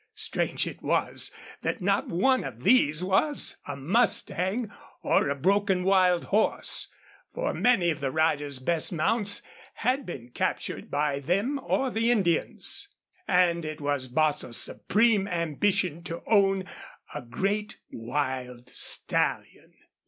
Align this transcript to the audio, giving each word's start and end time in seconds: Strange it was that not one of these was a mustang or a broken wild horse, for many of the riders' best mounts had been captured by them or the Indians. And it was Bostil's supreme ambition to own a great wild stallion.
Strange 0.15 0.65
it 0.65 0.81
was 0.81 1.31
that 1.61 1.79
not 1.79 2.07
one 2.07 2.43
of 2.43 2.63
these 2.63 3.03
was 3.03 3.57
a 3.67 3.77
mustang 3.77 4.71
or 5.03 5.29
a 5.29 5.35
broken 5.35 5.83
wild 5.83 6.23
horse, 6.25 6.89
for 7.35 7.53
many 7.53 7.91
of 7.91 7.99
the 7.99 8.09
riders' 8.09 8.57
best 8.57 8.91
mounts 8.91 9.43
had 9.75 10.03
been 10.03 10.31
captured 10.33 10.89
by 10.89 11.19
them 11.19 11.59
or 11.61 11.91
the 11.91 12.09
Indians. 12.09 12.87
And 13.27 13.63
it 13.63 13.79
was 13.79 14.07
Bostil's 14.07 14.57
supreme 14.57 15.27
ambition 15.27 16.03
to 16.05 16.23
own 16.25 16.65
a 17.13 17.21
great 17.21 17.79
wild 17.91 18.69
stallion. 18.71 19.71